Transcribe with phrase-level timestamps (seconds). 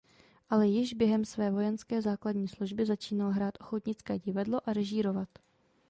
[0.49, 5.29] Ale již během své vojenské základní služby začínal hrát ochotnické divadlo a režírovat.